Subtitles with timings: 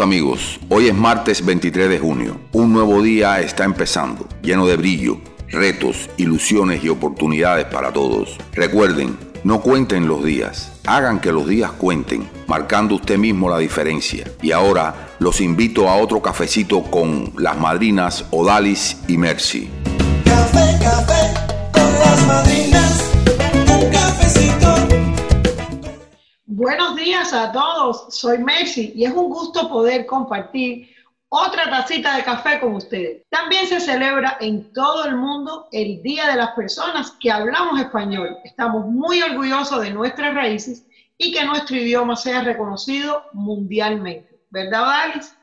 [0.00, 2.40] Amigos, hoy es martes 23 de junio.
[2.52, 8.38] Un nuevo día está empezando, lleno de brillo, retos, ilusiones y oportunidades para todos.
[8.52, 14.30] Recuerden, no cuenten los días, hagan que los días cuenten, marcando usted mismo la diferencia.
[14.40, 19.68] Y ahora los invito a otro cafecito con las madrinas Odalis y Mercy.
[20.24, 21.34] Café, café
[21.72, 22.67] con las madrinas,
[26.58, 30.92] Buenos días a todos, soy Mercy y es un gusto poder compartir
[31.28, 33.22] otra tacita de café con ustedes.
[33.30, 38.38] También se celebra en todo el mundo el Día de las Personas que hablamos español.
[38.42, 40.84] Estamos muy orgullosos de nuestras raíces
[41.16, 44.40] y que nuestro idioma sea reconocido mundialmente.
[44.50, 45.36] ¿Verdad, Alice?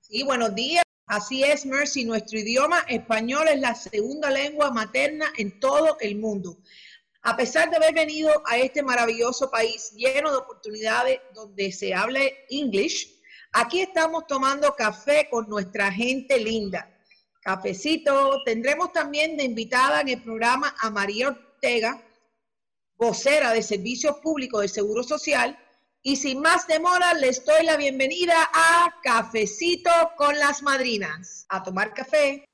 [0.00, 0.84] Sí, buenos días.
[1.06, 2.06] Así es, Mercy.
[2.06, 6.56] Nuestro idioma español es la segunda lengua materna en todo el mundo.
[7.28, 12.46] A pesar de haber venido a este maravilloso país lleno de oportunidades donde se hable
[12.50, 13.20] English,
[13.52, 16.88] aquí estamos tomando café con nuestra gente linda.
[17.42, 18.44] Cafecito.
[18.44, 22.00] Tendremos también de invitada en el programa a María Ortega,
[22.94, 25.58] vocera de Servicios Públicos de Seguro Social.
[26.02, 31.44] Y sin más demora, les doy la bienvenida a Cafecito con las Madrinas.
[31.48, 32.44] A tomar café.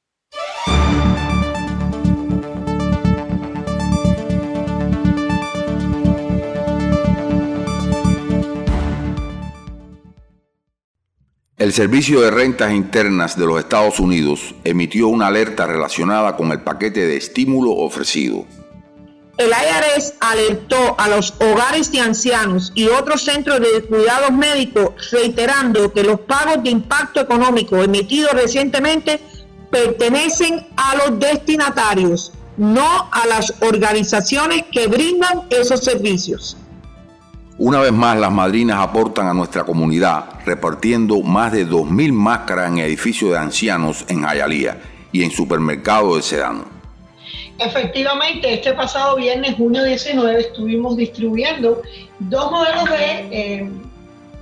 [11.62, 16.60] El Servicio de Rentas Internas de los Estados Unidos emitió una alerta relacionada con el
[16.62, 18.44] paquete de estímulo ofrecido.
[19.38, 25.92] El IRS alertó a los hogares de ancianos y otros centros de cuidados médicos reiterando
[25.92, 29.20] que los pagos de impacto económico emitidos recientemente
[29.70, 36.56] pertenecen a los destinatarios, no a las organizaciones que brindan esos servicios.
[37.64, 42.78] Una vez más, las madrinas aportan a nuestra comunidad repartiendo más de 2.000 máscaras en
[42.78, 44.78] edificios de ancianos en Hialeah
[45.12, 46.64] y en supermercados de Sedano.
[47.60, 51.82] Efectivamente, este pasado viernes, junio 19, estuvimos distribuyendo
[52.18, 53.70] dos modelos de eh,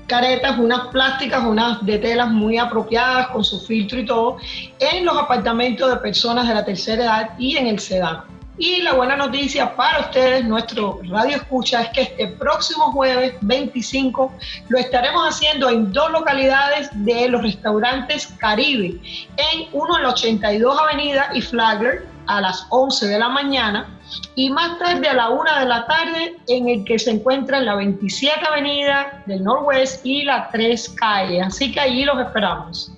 [0.06, 4.38] caretas, unas plásticas, unas de telas muy apropiadas con su filtro y todo,
[4.78, 8.39] en los apartamentos de personas de la tercera edad y en el sedano.
[8.60, 14.34] Y la buena noticia para ustedes, nuestro radio escucha, es que este próximo jueves 25
[14.68, 19.00] lo estaremos haciendo en dos localidades de los restaurantes Caribe,
[19.38, 23.88] en uno en la 82 Avenida y Flagler a las 11 de la mañana
[24.34, 27.64] y más tarde a la 1 de la tarde en el que se encuentra en
[27.64, 31.40] la 27 Avenida del Norwest y la 3 Calle.
[31.40, 32.92] Así que allí los esperamos.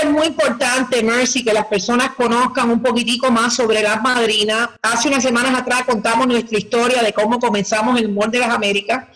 [0.00, 4.70] Que es muy importante, Mercy, que las personas conozcan un poquitico más sobre las madrinas.
[4.82, 9.06] Hace unas semanas atrás contamos nuestra historia de cómo comenzamos el Mall de las Américas,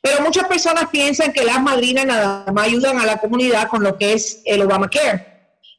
[0.00, 3.96] pero muchas personas piensan que las madrinas nada más ayudan a la comunidad con lo
[3.96, 5.32] que es el Obamacare.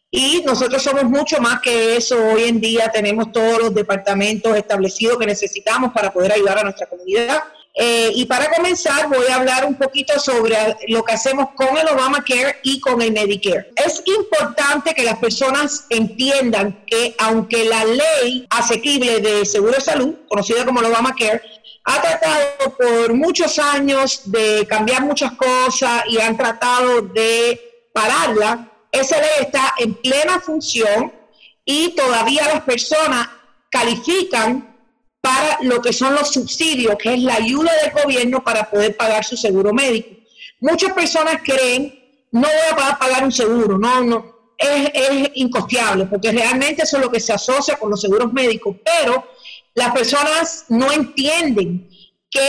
[0.09, 2.18] Y nosotros somos mucho más que eso.
[2.18, 6.88] Hoy en día tenemos todos los departamentos establecidos que necesitamos para poder ayudar a nuestra
[6.88, 7.44] comunidad.
[7.78, 10.56] Eh, y para comenzar, voy a hablar un poquito sobre
[10.88, 13.72] lo que hacemos con el Obamacare y con el Medicare.
[13.75, 20.16] Es importante que las personas entiendan que aunque la ley asequible de seguro de salud,
[20.30, 21.41] conocida como el Obamacare,
[21.84, 29.19] ha tratado por muchos años de cambiar muchas cosas y han tratado de pararla, esa
[29.19, 31.12] ley está en plena función
[31.66, 33.28] y todavía las personas
[33.69, 34.75] califican
[35.25, 39.25] para lo que son los subsidios, que es la ayuda del gobierno para poder pagar
[39.25, 40.09] su seguro médico.
[40.59, 46.32] Muchas personas creen, no voy a pagar, un seguro, no, no, es, es incosteable, porque
[46.32, 49.28] realmente eso es lo que se asocia con los seguros médicos, pero
[49.73, 51.90] las personas no entienden
[52.29, 52.47] que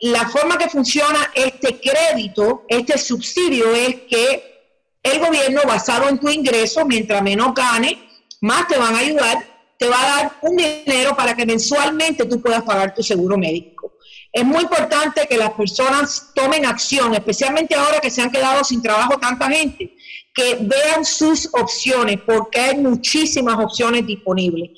[0.00, 4.74] la forma que funciona este crédito, este subsidio, es que
[5.04, 7.96] el gobierno, basado en tu ingreso, mientras menos gane,
[8.40, 12.40] más te van a ayudar te va a dar un dinero para que mensualmente tú
[12.40, 13.92] puedas pagar tu seguro médico.
[14.32, 18.82] Es muy importante que las personas tomen acción, especialmente ahora que se han quedado sin
[18.82, 19.96] trabajo tanta gente,
[20.34, 24.70] que vean sus opciones, porque hay muchísimas opciones disponibles.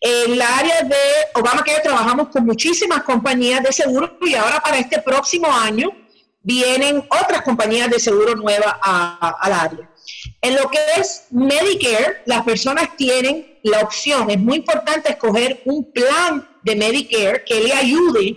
[0.00, 0.96] En la área de
[1.34, 5.90] Obamacare trabajamos con muchísimas compañías de seguro y ahora para este próximo año
[6.42, 9.91] vienen otras compañías de seguro nuevas al área.
[10.40, 15.92] En lo que es Medicare, las personas tienen la opción, es muy importante escoger un
[15.92, 18.36] plan de Medicare que le ayude,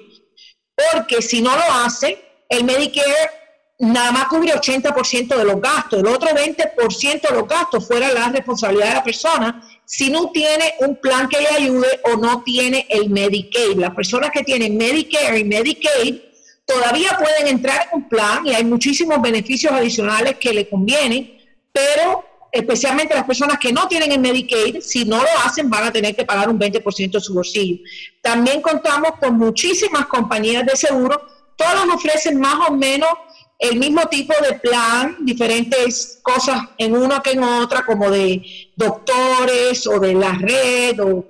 [0.93, 2.17] porque si no lo hace,
[2.49, 3.45] el Medicare
[3.79, 8.29] nada más cubre 80% de los gastos, el otro 20% de los gastos fuera la
[8.29, 12.87] responsabilidad de la persona si no tiene un plan que le ayude o no tiene
[12.89, 13.77] el Medicaid.
[13.77, 16.21] Las personas que tienen Medicare y Medicaid
[16.65, 21.34] todavía pueden entrar en un plan y hay muchísimos beneficios adicionales que le convienen,
[21.75, 22.23] pero
[22.53, 26.15] especialmente las personas que no tienen el Medicaid, si no lo hacen van a tener
[26.15, 27.83] que pagar un 20% de su bolsillo.
[28.21, 31.21] También contamos con muchísimas compañías de seguro,
[31.57, 33.09] todas ofrecen más o menos
[33.59, 38.41] el mismo tipo de plan, diferentes cosas en una que en otra, como de
[38.75, 41.25] doctores o de la red o,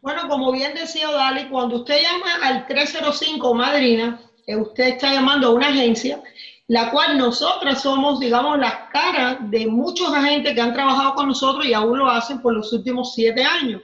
[0.00, 4.20] Bueno, como bien decía Dali, cuando usted llama al 305 Madrina,
[4.54, 6.22] usted está llamando a una agencia,
[6.68, 11.64] la cual nosotras somos, digamos, las caras de muchos agentes que han trabajado con nosotros
[11.66, 13.82] y aún lo hacen por los últimos siete años.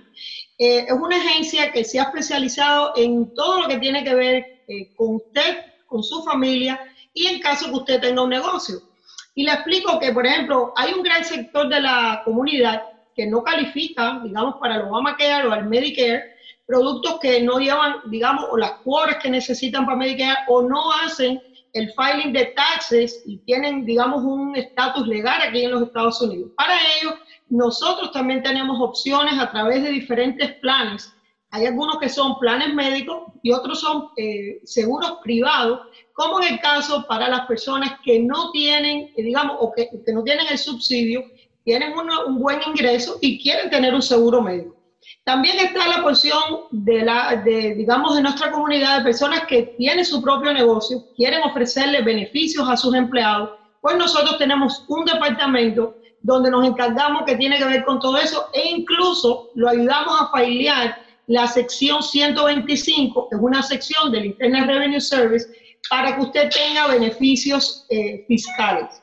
[0.58, 4.62] Eh, es una agencia que se ha especializado en todo lo que tiene que ver
[4.68, 6.80] eh, con usted, con su familia
[7.14, 8.76] y en caso que usted tenga un negocio.
[9.34, 12.82] Y le explico que, por ejemplo, hay un gran sector de la comunidad
[13.14, 16.31] que no califica, digamos, para el Obamacare o el Medicare,
[16.66, 21.40] productos que no llevan, digamos, o las cuotas que necesitan para Medicare o no hacen
[21.72, 26.50] el filing de taxes y tienen, digamos, un estatus legal aquí en los Estados Unidos.
[26.56, 27.16] Para ello,
[27.48, 31.12] nosotros también tenemos opciones a través de diferentes planes.
[31.50, 35.80] Hay algunos que son planes médicos y otros son eh, seguros privados,
[36.14, 40.12] como en el caso para las personas que no tienen, eh, digamos, o que, que
[40.12, 41.24] no tienen el subsidio,
[41.64, 44.81] tienen un buen ingreso y quieren tener un seguro médico.
[45.24, 50.04] También está la porción de, la, de, digamos, de nuestra comunidad de personas que tienen
[50.04, 53.50] su propio negocio, quieren ofrecerle beneficios a sus empleados.
[53.80, 58.48] Pues nosotros tenemos un departamento donde nos encargamos que tiene que ver con todo eso
[58.52, 64.66] e incluso lo ayudamos a failear la sección 125, que es una sección del Internal
[64.66, 65.48] Revenue Service,
[65.88, 69.01] para que usted tenga beneficios eh, fiscales.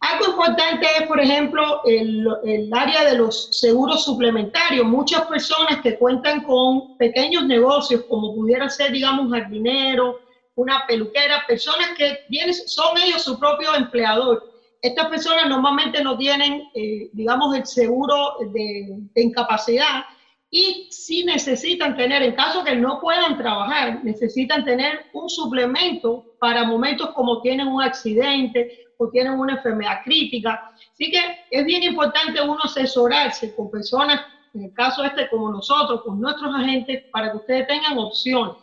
[0.00, 4.86] Algo importante es, por ejemplo, el, área de los seguros suplementarios.
[4.86, 10.20] Muchas personas que cuentan con pequeños negocios, como pudiera ser, digamos, un jardinero,
[10.54, 14.52] una peluquera, personas que tienen, son ellos su propio empleador.
[14.80, 20.04] Estas personas normalmente no tienen, eh, digamos, el seguro de, de incapacidad
[20.50, 26.64] y si necesitan tener, en caso que no puedan trabajar, necesitan tener un suplemento para
[26.64, 30.72] momentos como tienen un accidente o tienen una enfermedad crítica.
[30.92, 34.20] Así que es bien importante uno asesorarse con personas,
[34.54, 38.56] en el caso este como nosotros, con nuestros agentes, para que ustedes tengan opciones.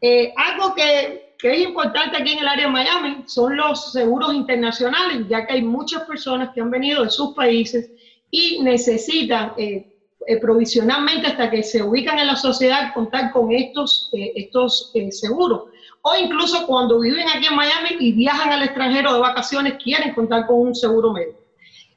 [0.00, 4.34] Eh, algo que, que, es importante aquí en el área de Miami son los seguros
[4.34, 7.90] internacionales, ya que hay muchas personas que han venido de sus países
[8.30, 9.92] y necesitan eh,
[10.26, 15.64] eh, provisionalmente hasta que se ubican en la sociedad contar con estos, estos seguros
[16.08, 20.46] o incluso cuando viven aquí en Miami y viajan al extranjero de vacaciones, quieren contar
[20.46, 21.40] con un seguro médico.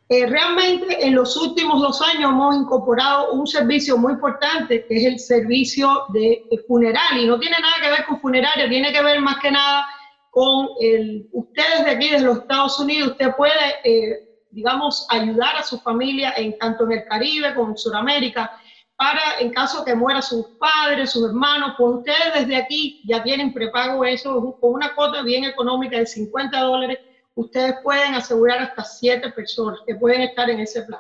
[0.10, 5.06] Eh, realmente en los últimos dos años hemos incorporado un servicio muy importante que es
[5.06, 9.22] el servicio de, funeral y no tiene nada que ver con funeraria, tiene que ver
[9.22, 9.86] más que nada
[10.32, 15.62] con el, ustedes de aquí, de los Estados Unidos, usted puede, eh, digamos, ayudar a
[15.64, 18.60] su familia en tanto en el Caribe como en Sudamérica
[19.00, 23.54] para en caso que muera sus padres, sus hermanos, pues ustedes desde aquí ya tienen
[23.54, 27.00] prepago eso con una cuota bien económica de 50 dólares.
[27.34, 31.00] Ustedes pueden asegurar hasta siete personas que pueden estar en ese plan.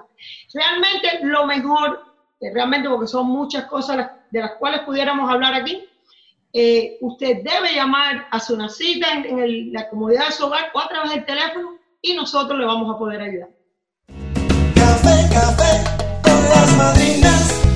[0.53, 2.05] Realmente lo mejor,
[2.39, 5.85] realmente porque son muchas cosas de las cuales pudiéramos hablar aquí,
[6.53, 10.87] eh, usted debe llamar a su cita en, la comunidad de su hogar o a
[10.87, 13.49] través del teléfono y nosotros le vamos a poder ayudar.
[14.73, 15.83] Café, café
[16.23, 17.68] con las madrinas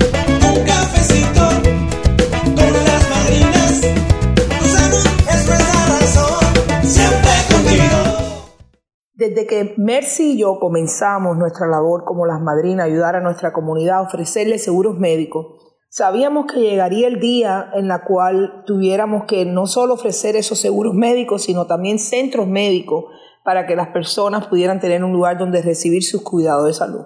[9.15, 13.97] Desde que Mercy y yo comenzamos nuestra labor como las madrinas, ayudar a nuestra comunidad
[13.97, 15.45] a ofrecerle seguros médicos,
[15.89, 20.95] sabíamos que llegaría el día en la cual tuviéramos que no solo ofrecer esos seguros
[20.95, 23.05] médicos, sino también centros médicos
[23.43, 27.05] para que las personas pudieran tener un lugar donde recibir sus cuidados de salud.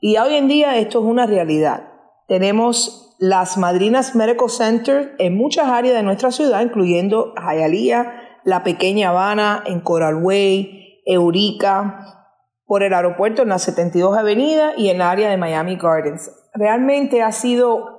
[0.00, 1.88] Y hoy en día esto es una realidad.
[2.28, 8.12] Tenemos las Madrinas Medical Center en muchas áreas de nuestra ciudad, incluyendo Hialeah,
[8.44, 12.26] la pequeña Habana, en Coral Way, Eurica,
[12.66, 16.30] por el aeropuerto en la 72 Avenida y en el área de Miami Gardens.
[16.52, 17.98] Realmente ha sido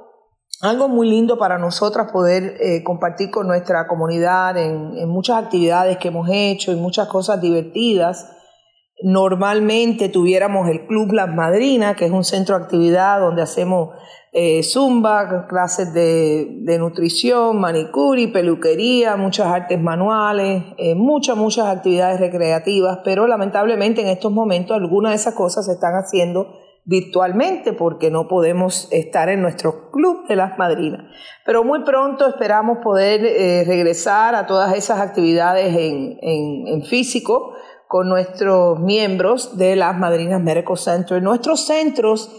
[0.61, 5.97] algo muy lindo para nosotras poder eh, compartir con nuestra comunidad en, en, muchas actividades
[5.97, 8.29] que hemos hecho y muchas cosas divertidas.
[9.01, 13.89] Normalmente tuviéramos el Club Las Madrinas, que es un centro de actividad donde hacemos
[14.32, 23.00] eh, zumba, clases de, nutrición, manicuri, peluquería, muchas artes manuales, eh, muchas, muchas actividades recreativas,
[23.03, 28.27] pero lamentablemente en estos momentos algunas de esas cosas se están haciendo virtualmente porque no
[28.27, 31.06] podemos estar en nuestro club de las madrinas.
[31.46, 37.53] Pero muy pronto esperamos poder eh, regresar a todas esas actividades en, físico
[37.89, 41.24] con nuestros miembros de las Madrinas Medical Center.
[41.24, 42.31] Nuestros centros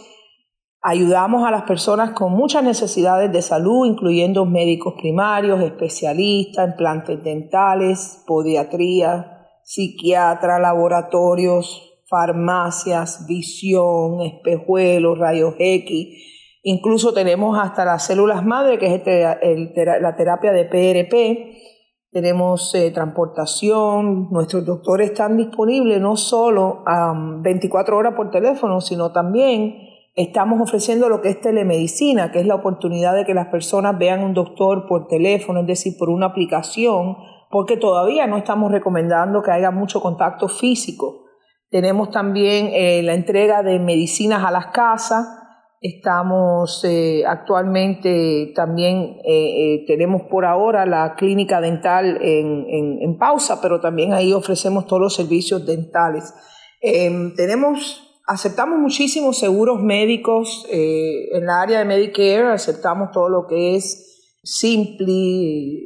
[0.80, 8.22] ayudamos a las personas con muchas necesidades de salud, incluyendo médicos primarios, especialistas, implantes dentales,
[8.28, 16.60] podiatría, psiquiatra, laboratorios, farmacias, visión, espejuelos, rayos X.
[16.62, 21.79] Incluso tenemos hasta las células madre, que es la terapia de PRP.
[22.10, 24.28] Tenemos eh, transportación.
[24.30, 29.76] Nuestros doctores están disponibles no solo um, 24 horas por teléfono, sino también
[30.16, 34.24] estamos ofreciendo lo que es telemedicina, que es la oportunidad de que las personas vean
[34.24, 37.16] un doctor por teléfono, es decir, por una aplicación,
[37.50, 41.30] porque todavía no estamos recomendando que haya mucho contacto físico
[41.70, 45.39] tenemos también eh, la entrega de medicinas a las casas.
[45.82, 53.62] Estamos eh, actualmente también, eh, eh, tenemos por ahora la clínica dental en, en, pausa,
[53.62, 56.34] pero también ahí ofrecemos todos los servicios dentales.
[56.82, 63.76] Em, tenemos, aceptamos muchísimos seguros médicos en la área de Medicare, aceptamos todo lo que
[63.76, 65.82] es Simply,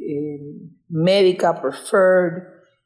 [0.89, 2.43] Medica, Preferred,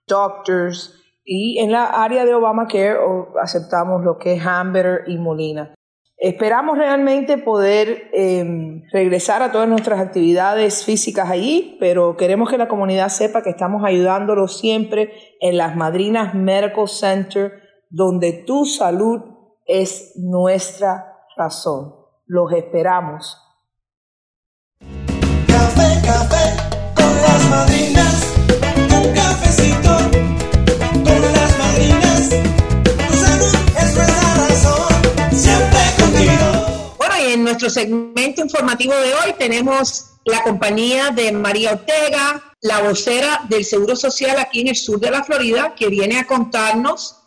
[0.08, 0.94] Doctors,
[1.26, 2.98] y en la área de Obamacare
[3.42, 5.74] aceptamos lo que es Hamburger y Molina.
[6.22, 12.68] Esperamos realmente poder eh, regresar a todas nuestras actividades físicas allí, pero queremos que la
[12.68, 17.54] comunidad sepa que estamos ayudándolos siempre en las Madrinas Medical Center,
[17.90, 19.22] donde tu salud
[19.66, 21.06] es nuestra
[21.38, 21.96] razón.
[22.26, 23.42] Los esperamos.
[25.48, 26.58] Café, café
[26.96, 28.39] con las madrinas,
[37.70, 43.96] nuestro segmento informativo de hoy tenemos la compañía de María Ortega, la vocera del Seguro
[43.96, 47.18] Social aquí en el sur de la Florida, que viene a contarnos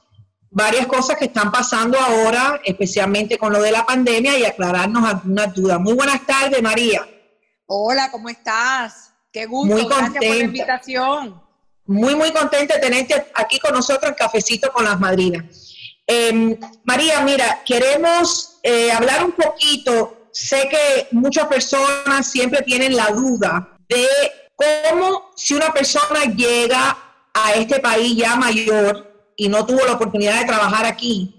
[0.51, 5.55] varias cosas que están pasando ahora, especialmente con lo de la pandemia y aclararnos algunas
[5.55, 5.79] dudas.
[5.79, 7.07] Muy buenas tardes, María.
[7.67, 9.13] Hola, ¿cómo estás?
[9.33, 11.43] Qué gusto, Muy gracias por la invitación.
[11.87, 15.45] Muy, muy contenta de tenerte aquí con nosotros en Cafecito con las Madrinas.
[16.07, 20.19] Eh, María, mira, queremos eh, hablar un poquito.
[20.33, 24.07] Sé que muchas personas siempre tienen la duda de
[24.57, 26.97] cómo si una persona llega
[27.35, 31.35] a este país ya mayor y no tuvo la oportunidad de trabajar aquí,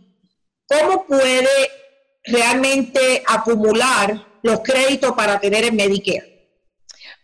[0.68, 1.48] ¿cómo puede
[2.26, 6.33] realmente acumular los créditos para tener el Medicare?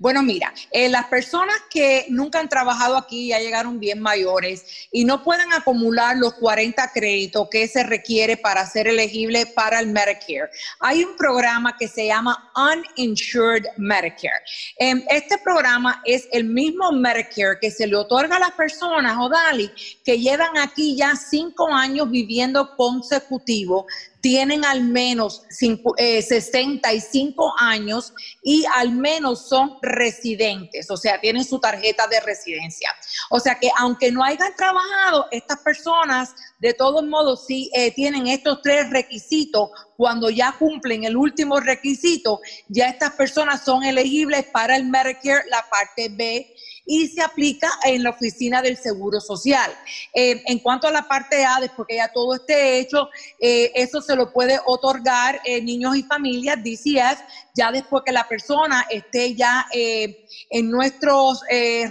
[0.02, 5.04] Bueno, mira, eh, las personas que nunca han trabajado aquí ya llegaron bien mayores y
[5.04, 10.52] no pueden acumular los 40 créditos que se requiere para ser elegible para el Medicare.
[10.80, 14.42] Hay un programa que se llama Uninsured Medicare.
[14.80, 19.70] Eh, este programa es el mismo Medicare que se le otorga a las personas, Odali,
[20.06, 23.86] que llevan aquí ya cinco años viviendo consecutivo
[24.22, 31.46] tienen al menos cinco, eh, 65 años y al menos son residentes, o sea, tienen
[31.46, 32.90] su tarjeta de residencia.
[33.30, 38.28] O sea que aunque no hayan trabajado, estas personas de todos modos sí eh, tienen
[38.28, 39.70] estos tres requisitos.
[39.96, 45.66] Cuando ya cumplen el último requisito, ya estas personas son elegibles para el Medicare, la
[45.70, 46.56] parte B
[46.92, 49.72] y se aplica en la oficina del Seguro Social.
[50.12, 54.02] Eh, en cuanto a la parte A, después que ya todo esté hecho, eh, eso
[54.02, 57.22] se lo puede otorgar eh, niños y familias, DCF,
[57.54, 61.42] ya después que la persona esté ya en nuestros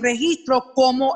[0.00, 1.14] registros como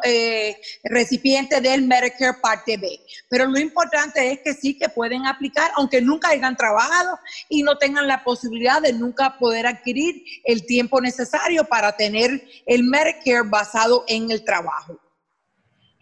[0.84, 3.00] recipiente del Medicare Parte B.
[3.30, 7.78] Pero lo importante es que sí que pueden aplicar, aunque nunca hayan trabajado y no
[7.78, 13.71] tengan la posibilidad de nunca poder adquirir el tiempo necesario para tener el Medicare basado
[14.06, 14.98] en el trabajo.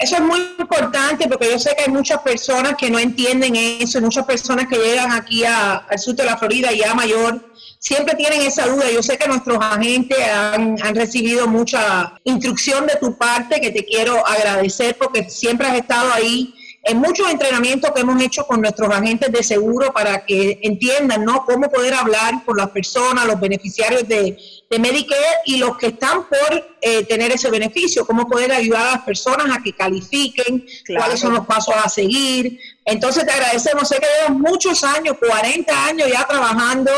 [0.00, 4.00] Eso es muy importante porque yo sé que hay muchas personas que no entienden eso,
[4.00, 8.40] muchas personas que llegan aquí a, al sur de la Florida ya mayor, siempre tienen
[8.40, 8.90] esa duda.
[8.90, 13.84] Yo sé que nuestros agentes han, han, recibido mucha instrucción de tu parte, que te
[13.84, 18.88] quiero agradecer porque siempre has estado ahí en muchos entrenamientos que hemos hecho con nuestros
[18.88, 21.44] agentes de seguro para que entiendan ¿no?
[21.44, 24.38] cómo poder hablar con las personas, los beneficiarios de,
[24.70, 28.90] de Medicare y los que están por eh, tener ese beneficio, cómo poder ayudar a
[28.92, 30.64] las personas a que califiquen,
[30.96, 32.56] cuáles son los pasos a seguir.
[32.84, 36.92] Entonces te agradecemos, sé que llevas muchos años, 40 años ya trabajando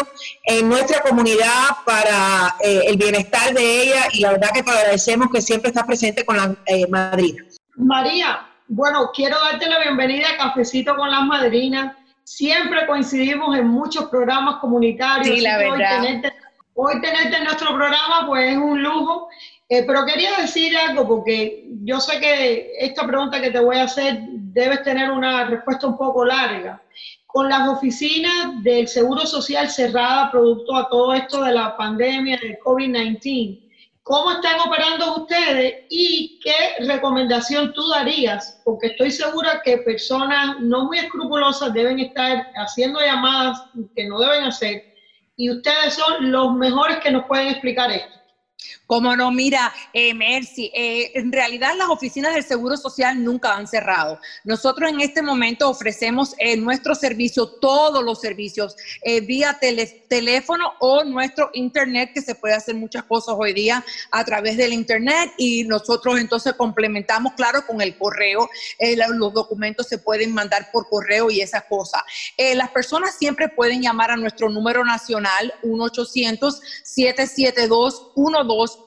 [0.44, 5.28] en nuestra comunidad para eh, el bienestar de ella y la verdad que te agradecemos
[5.32, 7.42] que siempre estás presente con la eh, madrina.
[7.76, 11.96] María, bueno, quiero darte la bienvenida a Cafecito con las Madrinas.
[12.24, 15.34] Siempre coincidimos en muchos programas comunitarios.
[15.34, 16.02] Sí, la verdad.
[16.02, 16.32] Tenerte,
[16.74, 19.28] hoy tenerte en nuestro programa pues es un lujo.
[19.68, 23.84] Eh, pero quería decir algo porque yo sé que esta pregunta que te voy a
[23.84, 26.82] hacer debes tener una respuesta un poco larga.
[27.26, 32.58] Con las oficinas del Seguro Social cerradas producto a todo esto de la pandemia del
[32.58, 33.62] COVID-19,
[34.04, 38.60] ¿Cómo están operando ustedes y qué recomendación tú darías?
[38.64, 43.62] Porque estoy segura que personas no muy escrupulosas deben estar haciendo llamadas
[43.94, 44.91] que no deben hacer
[45.36, 48.21] y ustedes son los mejores que nos pueden explicar esto.
[48.92, 53.66] Como no, mira, eh, Mercy, eh, en realidad las oficinas del Seguro Social nunca han
[53.66, 54.20] cerrado.
[54.44, 59.58] Nosotros en este momento ofrecemos eh, nuestro servicio, todos los servicios, eh, vía
[60.08, 64.74] teléfono o nuestro internet, que se puede hacer muchas cosas hoy día a través del
[64.74, 68.46] internet y nosotros entonces complementamos, claro, con el correo.
[69.08, 72.02] Los documentos se pueden mandar por correo y esas cosas.
[72.36, 75.50] Las personas siempre pueden llamar a nuestro número nacional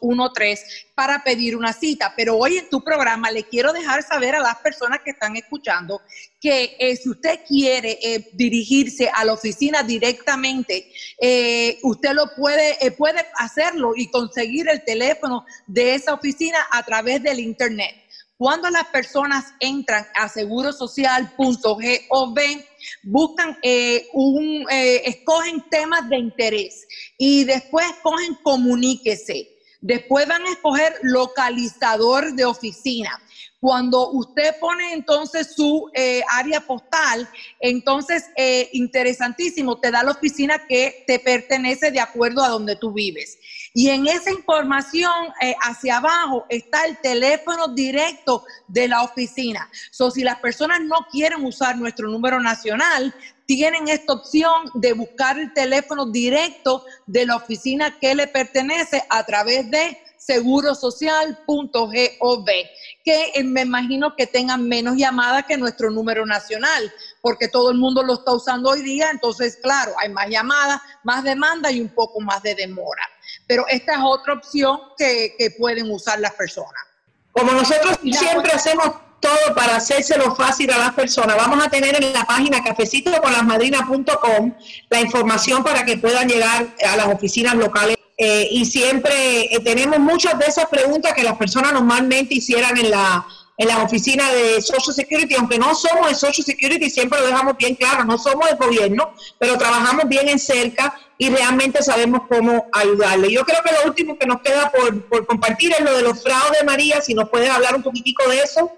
[0.02, 2.14] 1-800-772-1213 para pedir una cita.
[2.16, 6.02] Pero hoy en tu programa le quiero dejar saber a las personas que están escuchando
[6.40, 12.92] que eh, si usted quiere eh, dirigirse a la oficina directamente, eh, usted lo puede,
[12.92, 18.06] puede hacerlo y conseguir el teléfono de esa oficina a través del internet.
[18.38, 22.40] Cuando las personas entran a segurosocial.gov,
[23.04, 23.58] buscan
[24.14, 26.86] un, eh, escogen temas de interés
[27.18, 29.55] y después escogen comuníquese.
[29.82, 33.12] Después van a escoger localizador de oficina.
[33.60, 37.28] Cuando usted pone entonces su eh, área postal,
[37.60, 42.94] entonces eh, interesantísimo, te da la oficina que te pertenece de acuerdo a donde tú
[42.94, 43.40] vives.
[43.74, 45.12] Y en esa información
[45.42, 49.68] eh, hacia abajo está el teléfono directo de la oficina.
[49.90, 55.40] So, si las personas no quieren usar nuestro número nacional, tienen esta opción de buscar
[55.40, 62.46] el teléfono directo de la oficina que le pertenece a través de segurosocial.gov,
[63.04, 68.02] que me imagino que tengan menos llamadas que nuestro número nacional, porque todo el mundo
[68.02, 72.20] lo está usando hoy día, entonces, claro, hay más llamadas, más demanda y un poco
[72.22, 73.04] más de demora.
[73.48, 76.82] Pero esta es otra opción que, que pueden usar las personas.
[77.32, 78.90] Como nosotros siempre hacemos
[79.26, 84.54] todo para hacérselo fácil a las personas, vamos a tener en la página cafecitoconlasmadrinas.com
[84.92, 87.98] la información para que puedan llegar a las oficinas locales.
[88.18, 92.92] Eh, y siempre eh, tenemos muchas de esas preguntas que las personas normalmente hicieran en
[92.92, 93.26] la
[93.58, 97.56] en las oficinas de Social Security, aunque no somos de Social Security, siempre lo dejamos
[97.56, 102.66] bien claro, no somos del gobierno, pero trabajamos bien en cerca y realmente sabemos cómo
[102.74, 103.32] ayudarle.
[103.32, 106.22] Yo creo que lo último que nos queda por, por compartir es lo de los
[106.22, 108.74] fraudes, María, si nos puedes hablar un poquitico de eso,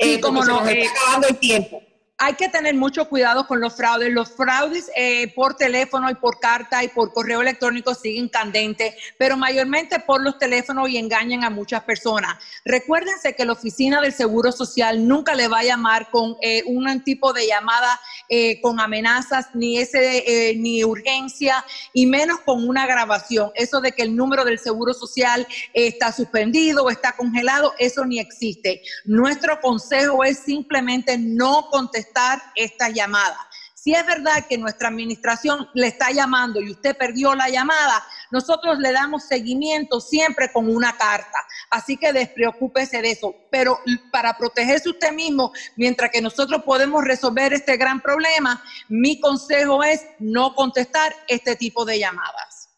[0.00, 1.82] Sí, eh, cómo porque se no, nos eh, está acabando el tiempo.
[2.22, 4.12] Hay que tener mucho cuidado con los fraudes.
[4.12, 9.38] Los fraudes eh, por teléfono y por carta y por correo electrónico siguen candentes, pero
[9.38, 12.36] mayormente por los teléfonos y engañan a muchas personas.
[12.62, 17.02] Recuérdense que la oficina del Seguro Social nunca le va a llamar con eh, un
[17.02, 23.50] tipo de llamada eh, con amenazas, ni, ese, ni urgencia, y menos con una grabación.
[23.54, 28.18] Eso de que el número del Seguro Social está suspendido o está congelado, eso ni
[28.18, 28.82] existe.
[29.06, 32.09] Nuestro consejo es simplemente no contestar
[32.54, 33.38] esta llamada.
[33.82, 38.78] Si es verdad que nuestra administración le está llamando y usted perdió la llamada, nosotros
[38.78, 41.38] le damos seguimiento siempre con una carta.
[41.70, 43.34] Así que despreocúpese de eso.
[43.50, 43.78] Pero
[44.12, 50.04] para protegerse usted mismo, mientras que nosotros podemos resolver este gran problema, mi consejo es
[50.18, 52.68] no contestar este tipo de llamadas.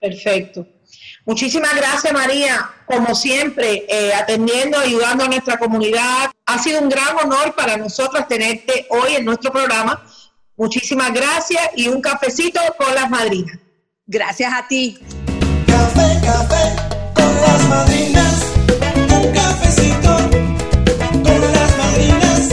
[0.00, 0.66] Perfecto.
[1.26, 2.70] Muchísimas gracias, María.
[2.86, 6.30] Como siempre, eh, atendiendo, ayudando a nuestra comunidad.
[6.46, 10.02] Ha sido un gran honor para nosotros tenerte hoy en nuestro programa.
[10.56, 13.58] Muchísimas gracias y un cafecito con las madrinas.
[14.06, 14.98] Gracias a ti.
[15.66, 16.76] Café, café
[17.14, 18.46] con las madrinas.
[18.96, 20.16] Un cafecito
[21.22, 22.48] con las madrinas.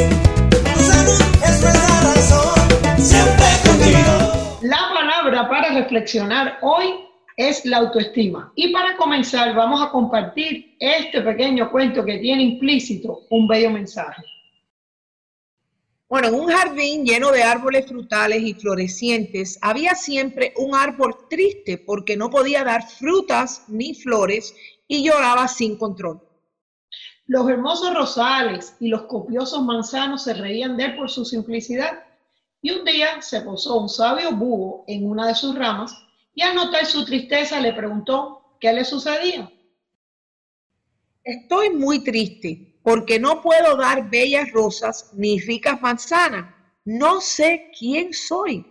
[0.74, 3.00] Tu salud es nuestra razón.
[3.00, 4.60] Siempre contigo.
[4.62, 8.52] La palabra para reflexionar hoy es la autoestima.
[8.56, 14.23] Y para comenzar vamos a compartir este pequeño cuento que tiene implícito un bello mensaje.
[16.10, 21.78] Bueno, en un jardín lleno de árboles frutales y florecientes había siempre un árbol triste
[21.78, 24.56] porque no podía dar frutas ni flores
[24.88, 26.21] y lloraba sin control.
[27.28, 32.04] Los hermosos rosales y los copiosos manzanos se reían de él por su simplicidad.
[32.62, 36.07] Y un día se posó un sabio búho en una de sus ramas
[36.38, 39.52] y al notar su tristeza le preguntó qué le sucedía.
[41.23, 46.54] Estoy muy triste porque no puedo dar bellas rosas ni ricas manzanas.
[46.86, 48.67] No sé quién soy.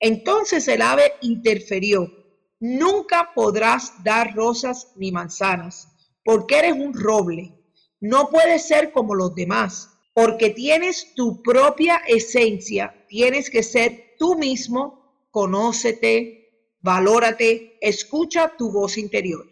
[0.00, 2.10] Entonces el ave interferió.
[2.58, 5.88] Nunca podrás dar rosas ni manzanas
[6.24, 7.52] porque eres un roble.
[8.00, 13.04] No puedes ser como los demás porque tienes tu propia esencia.
[13.08, 15.28] Tienes que ser tú mismo.
[15.30, 16.39] Conócete,
[16.80, 19.46] valórate, escucha tu voz interior.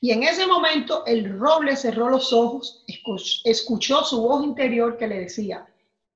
[0.00, 2.84] Y en ese momento el roble cerró los ojos,
[3.44, 5.66] escuchó su voz interior que le decía,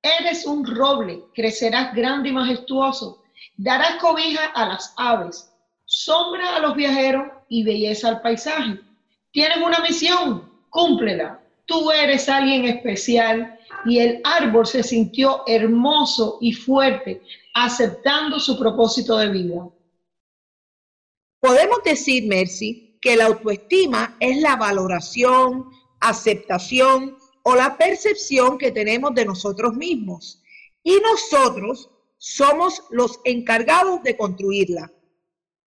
[0.02, 3.22] eres un roble, crecerás grande y majestuoso,
[3.56, 5.52] darás cobija a las aves,
[5.84, 8.80] sombra a los viajeros y belleza al paisaje.
[9.30, 11.40] Tienes una misión, cúmplela.
[11.66, 17.22] Tú eres alguien especial y el árbol se sintió hermoso y fuerte,
[17.54, 19.68] aceptando su propósito de vida.
[21.42, 29.12] Podemos decir, Mercy, que la autoestima es la valoración, aceptación o la percepción que tenemos
[29.12, 30.40] de nosotros mismos.
[30.84, 34.92] Y nosotros somos los encargados de construirla.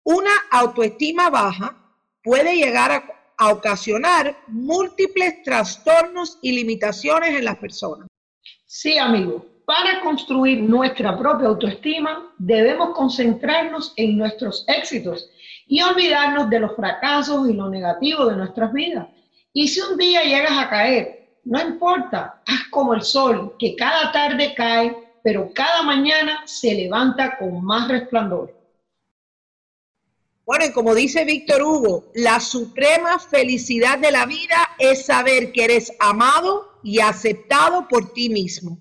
[0.05, 1.77] Una autoestima baja
[2.23, 2.91] puede llegar
[3.37, 8.07] a, ocasionar múltiples trastornos y limitaciones en las personas.
[8.65, 9.45] Sí, amigo.
[9.65, 15.29] Para construir nuestra propia autoestima debemos concentrarnos en nuestros éxitos
[15.67, 19.07] y olvidarnos de los fracasos y lo negativo de nuestras vidas.
[19.53, 24.11] Y si un día llegas a caer, no importa, haz como el sol, que cada
[24.11, 28.53] tarde cae, pero cada mañana se levanta con más resplandor.
[30.45, 35.63] Bueno, y como dice Víctor Hugo, la suprema felicidad de la vida es saber que
[35.63, 38.77] eres amado y aceptado por ti mismo.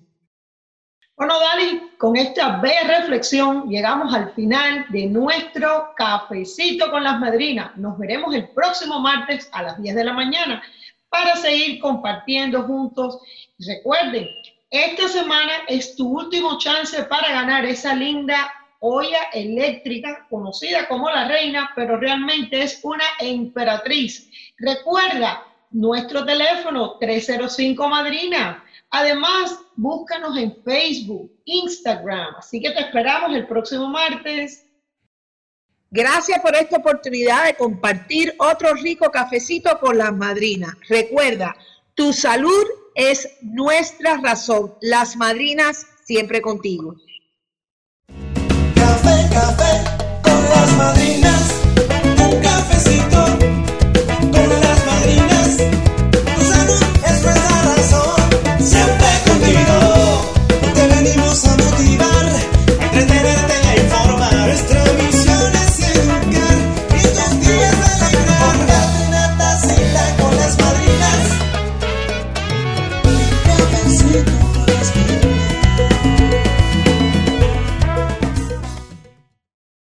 [1.17, 7.77] Bueno, Dani, con esta bella reflexión llegamos al final de nuestro cafecito con las madrinas.
[7.77, 10.61] Nos veremos el próximo martes a las 10 de la mañana
[11.07, 13.19] para seguir compartiendo juntos.
[13.59, 14.27] Recuerden,
[14.69, 21.29] esta semana es tu último chance para ganar esa linda olla eléctrica conocida como la
[21.29, 24.29] reina, pero realmente es una emperatriz.
[24.57, 28.64] Recuerda nuestro teléfono 305 Madrina
[28.97, 32.35] Además, búscanos en Facebook, Instagram.
[32.37, 34.65] Así que te esperamos el próximo martes.
[35.91, 40.75] Gracias por esta oportunidad de compartir otro rico cafecito con las madrinas.
[40.87, 41.57] Recuerda,
[41.93, 42.63] tu salud
[42.95, 44.75] es nuestra razón.
[44.79, 46.95] Las madrinas siempre contigo.
[48.75, 49.95] Café, café